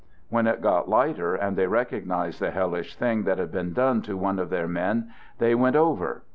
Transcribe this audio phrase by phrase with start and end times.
[0.29, 4.17] When it got lighter, and they recognized the [hellish thing that had been done to
[4.17, 6.23] one of their; men, they went over.